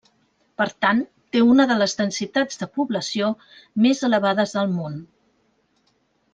[0.61, 1.01] Per tant,
[1.35, 3.29] té una de les densitats de població
[3.87, 4.99] més elevades del món.